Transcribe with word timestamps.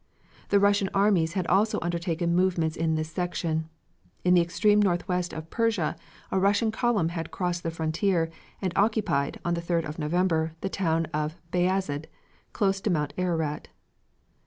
The 0.49 0.59
Russian 0.59 0.89
armies 0.95 1.33
had 1.33 1.45
also 1.45 1.77
undertaken 1.83 2.35
movements 2.35 2.75
in 2.75 2.95
this 2.95 3.11
section. 3.11 3.69
In 4.23 4.33
the 4.33 4.41
extreme 4.41 4.81
northwest 4.81 5.31
of 5.31 5.51
Persia 5.51 5.95
a 6.31 6.39
Russian 6.39 6.71
column 6.71 7.09
had 7.09 7.29
crossed 7.29 7.61
the 7.61 7.69
frontier, 7.69 8.31
and 8.63 8.73
occupied, 8.75 9.39
on 9.45 9.53
the 9.53 9.61
3d 9.61 9.85
of 9.87 9.99
November, 9.99 10.53
the 10.61 10.69
town 10.69 11.05
of 11.13 11.35
Bayazid 11.51 12.05
close 12.51 12.81
to 12.81 12.89
Mt. 12.89 13.13
Ararat. 13.15 13.67